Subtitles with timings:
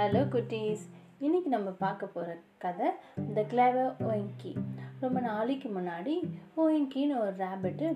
[0.00, 0.84] Hello குட்டீஸ்.
[1.20, 2.86] இன்றைக்கி நம்ம பார்க்க போகிற கதை
[3.34, 4.52] த கிளவர் ஓயின்கி
[5.00, 6.14] ரொம்ப நாளைக்கு முன்னாடி
[6.56, 7.86] ஓயின்கின்னு ஒரு ரேபிட்டு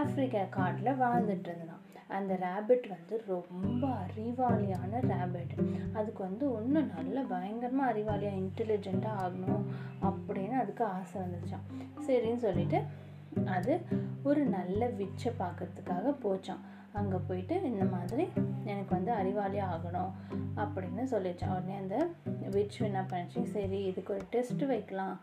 [0.00, 1.82] ஆஃப்ரிக்கா காட்டில் வாழ்ந்துட்டு இருந்தான்.
[2.08, 5.54] அந்த ரேபிட் வந்து ரொம்ப அறிவாளியான ரேபிட்
[5.94, 9.66] அதுக்கு வந்து ஒன்றும் நல்ல பயங்கரமாக அறிவாளியாக இன்டெலிஜெண்ட்டாக ஆகணும்
[10.02, 11.66] அப்படின்னு அதுக்கு ஆசை வந்துச்சான்
[12.06, 12.80] சரின்னு சொல்லிட்டு
[13.58, 13.80] அது
[14.22, 16.62] ஒரு நல்ல விச்சை பார்க்கறதுக்காக போச்சான்
[16.92, 18.24] அங்கே போயிட்டு இந்த மாதிரி
[18.64, 20.12] எனக்கு வந்து அறிவாளி ஆகணும்
[20.56, 21.96] அப்படின்னு சொல்லிச்சான் உடனே அந்த
[22.48, 23.40] விட்ச் என்ன பண்ணிச்சு?
[23.46, 25.16] சரி இதுக்கு ஒரு டெஸ்ட் வைக்கலாம்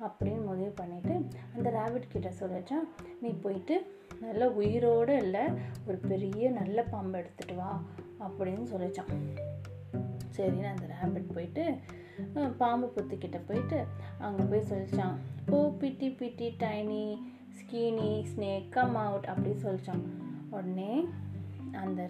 [0.00, 1.14] அப்படின்னு முடிவு பண்ணிவிட்டு
[1.54, 2.86] அந்த ரேபிட் கிட்ட சொல்லிச்சான்
[3.20, 3.74] நீ போயிட்டு
[4.20, 5.44] நல்ல உயிரோடு இல்லை
[5.86, 7.70] ஒரு பெரிய நல்ல பாம்பு எடுத்துகிட்டு வா
[8.20, 9.12] அப்படின்னு சொல்லிச்சான்
[10.30, 11.64] சரின்னு அந்த ரேபிட் போயிட்டு
[12.56, 13.78] பாம்பு புத்திக்கிட்ட போயிட்டு
[14.18, 15.14] அங்கே போய் சொல்லிச்சான்
[15.50, 17.04] ஓ bitty bitty tiny
[17.60, 20.04] skinny snake come out அப்படி சொல்லிச்சான்
[20.52, 20.94] உடனே
[21.72, 22.00] அந்த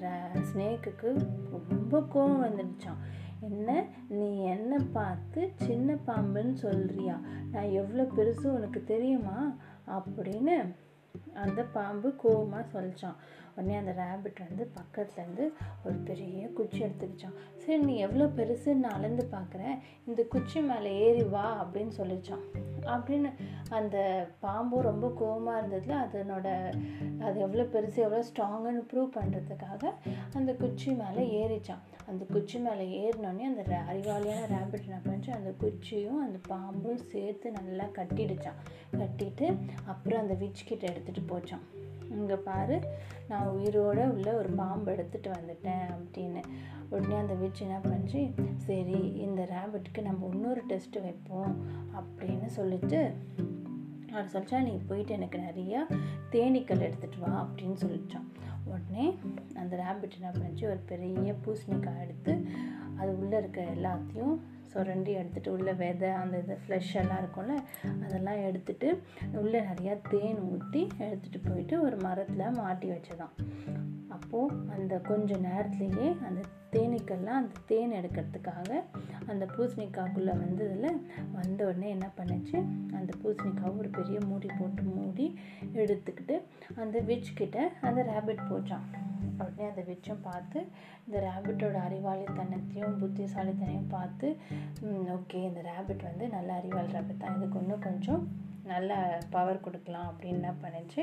[0.51, 1.11] ஸ்னேக்குக்கு
[1.51, 3.01] ரொம்ப கோவம் வந்துடுச்சான்
[3.41, 3.71] என்ன?
[4.09, 7.17] நீ என்ன பார்த்து சின்ன பாம்புன்னு சொல்கிறியா
[7.53, 9.39] நான் எவ்வளோ பெருசு உனக்கு தெரியுமா?
[9.87, 10.57] அப்படின்னு
[11.45, 13.19] அந்த பாம்பு கோவமாக சொல்லிச்சான்.
[13.57, 15.45] உடனே அந்த ரேபிட் வந்து பக்கத்துலேருந்து
[15.85, 19.75] ஒரு பெரிய குச்சி எடுத்துக்கிச்சான் சரி நீ எவ்வளோ பெருசுன்னு நான் அளந்து பார்க்குறேன்
[20.07, 22.45] இந்த குச்சி மேலே ஏறி வா அப்படின்னு சொல்லிச்சான்.
[22.95, 23.31] அப்படின்னு
[23.69, 23.97] அந்த
[24.41, 26.47] பாம்பும் ரொம்ப கோவமாக இருந்ததுல அதனோட
[27.27, 29.93] அது எவ்வளோ பெருசு எவ்வளோ ஸ்ட்ராங்குன்னு ப்ரூவ் பண்ணுறதுக்காக
[30.35, 31.83] அந்த குச்சி மேலே ஏறிச்சான்.
[32.07, 37.85] அந்த குச்சி மேலே ஏறினோடனே அந்த அறிவாளியான ரேபிட் என்ன பண்ணிச்சு அந்த குச்சியும் அந்த பாம்பும் சேர்த்து நல்லா
[37.99, 38.59] கட்டிடுச்சான்.
[39.01, 39.47] கட்டிட்டு
[39.85, 41.65] அப்புறம் அந்த விச் கிட்ட எடுத்துகிட்டு போச்சான்
[42.11, 42.81] இங்கே பாரு
[43.29, 46.43] நான் உயிரோட உள்ள ஒரு பாம்பு எடுத்துகிட்டு வந்துட்டேன் அப்படின்னு.
[46.91, 51.55] உடனே அந்த விட்ச் என்ன பண்ணிச்சு சரி இந்த ரேபிட்க்கு நம்ம இன்னொரு டெஸ்ட்டு வைப்போம்
[51.95, 53.15] அப்படின்னு சொல்லிட்டு
[54.13, 55.81] அவர் சொல்லிச்சா நீ போயிட்டு எனக்கு நிறையா
[56.31, 58.29] தேனீக்கள் எடுத்துகிட்டு வா அப்படின்னு சொல்லிச்சான்
[58.65, 59.05] உடனே
[59.55, 62.33] அந்த ரேபிட் என்ன பண்ணிச்சு ஒரு பெரிய பூசணிக்காய் எடுத்து
[62.99, 64.35] அது உள்ளே இருக்க எல்லாத்தையும்
[64.67, 67.55] சுரண்டி எடுத்துகிட்டு உள்ளே விதை அந்த இது ஃப்ளஷ் எல்லாம் இருக்கும்ல
[68.03, 68.89] அதெல்லாம் எடுத்துகிட்டு
[69.35, 73.35] உள்ளே நிறையா தேன் ஊற்றி எடுத்துகிட்டு போயிட்டு ஒரு மரத்தில் மாட்டி வச்சதான்.
[74.09, 76.41] அப்போது அந்த கொஞ்ச நேரத்துலேயே அந்த
[77.13, 78.71] தேனீக்கள்லாம் அந்த தேன் எடுக்கிறதுக்காக
[79.31, 81.01] அந்த பூசணிக்காய்க்குள்ளே வந்ததில்
[81.33, 82.59] வந்த உடனே என்ன பண்ணுச்சு?
[82.99, 85.27] அந்த பூசணிக்காவை ஒரு பெரிய மூடி போட்டு மூடி
[85.83, 86.37] எடுத்துக்கிட்டு
[86.83, 87.59] அந்த விட்ச் கிட்ட
[87.89, 88.87] அந்த ரேபிட் போச்சான்
[89.39, 90.59] உடனே அந்த விச்சும் பார்த்து
[91.07, 94.29] இந்த ரேபிட்டோட அறிவாளித்தனத்தையும் புத்திசாலித்தனையும் பார்த்து
[95.17, 97.37] ஓகே இந்த ரேபிட் வந்து நல்ல அறிவாளி ரேபிட் தான்.
[97.37, 98.23] இதுக்கு இன்னும் கொஞ்சம்
[98.65, 98.93] நல்ல
[99.31, 100.09] பவர் கொடுக்கலாம்.
[100.11, 101.03] அப்படின்னு என்ன பண்ணுச்சு?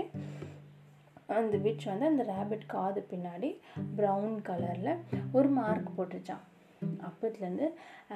[1.37, 3.49] அந்த விச் வந்து அந்த ரேபிட் காது பின்னாடி
[3.97, 4.93] ப்ரௌன் கலரில்
[5.31, 6.45] ஒரு மார்க் போட்டுச்சான்
[7.07, 7.67] அப்பத்துலேருந்து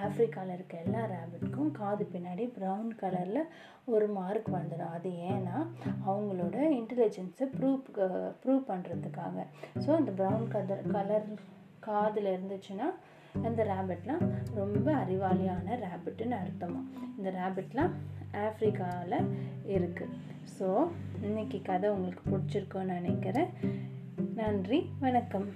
[0.04, 3.42] ஆப்ரிக்காவில் இருக்க எல்லா ரேபிட்க்கும் காது பின்னாடி ப்ரௌன் கலரில்
[3.86, 4.94] ஒரு மார்க் வந்துடும்.
[4.94, 5.58] அது ஏன்னா
[6.08, 7.82] அவங்களோட இன்டெலிஜென்ஸை ப்ரூவ்
[8.44, 9.46] ப்ரூவ் பண்ணுறதுக்காக
[9.84, 11.28] ஸோ அந்த ப்ரௌன் கலர் கலர்
[11.80, 12.88] காதில் இருந்துச்சுன்னா
[13.44, 14.24] அந்த ரேபிட்லாம்
[14.56, 16.86] ரொம்ப அறிவாளியான ரேபிட்டுன்னு அர்த்தமாக
[17.18, 17.94] இந்த ரேபிட்லாம்
[18.46, 19.18] ஆஃப்ரிக்காவில்
[19.76, 20.20] இருக்குது
[20.58, 20.68] ஸோ
[21.22, 23.50] இன்னைக்கு கதை உங்களுக்கு பிடிச்சிருக்கோன்னு நினைக்கிறேன்.
[24.36, 25.48] நன்றி வணக்கம்.